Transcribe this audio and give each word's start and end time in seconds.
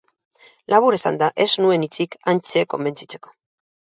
Labur 0.73 0.95
esanda, 0.97 1.27
ez 1.43 1.47
nuen 1.65 1.85
hitzik 1.87 2.17
Antje 2.33 2.65
konbentzitzeko. 2.75 3.37